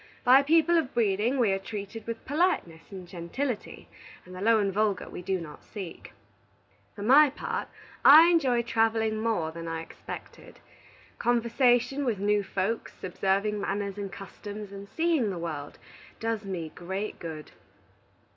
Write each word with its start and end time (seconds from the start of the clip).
By 0.23 0.41
people 0.41 0.79
of 0.79 0.95
breeding 0.95 1.37
we 1.37 1.51
are 1.51 1.59
treated 1.59 2.07
with 2.07 2.25
politeness 2.25 2.91
and 2.91 3.07
gentility, 3.07 3.87
and 4.25 4.33
the 4.33 4.41
low 4.41 4.57
and 4.57 4.73
vulgar 4.73 5.07
we 5.07 5.21
do 5.21 5.39
not 5.39 5.63
seek. 5.63 6.11
For 6.95 7.03
my 7.03 7.29
part, 7.29 7.67
I 8.03 8.25
enjoy 8.29 8.63
travelling 8.63 9.19
more 9.19 9.51
than 9.51 9.67
I 9.67 9.83
expected. 9.83 10.57
Conversation 11.19 12.03
with 12.03 12.17
new 12.17 12.41
folks, 12.41 13.03
observing 13.03 13.61
manners 13.61 13.99
and 13.99 14.11
customs, 14.11 14.71
and 14.71 14.89
seeing 14.89 15.29
the 15.29 15.37
world, 15.37 15.77
does 16.19 16.45
me 16.45 16.71
great 16.73 17.19
good. 17.19 17.51